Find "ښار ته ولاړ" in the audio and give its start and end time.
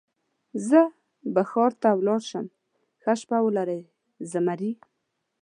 1.49-2.19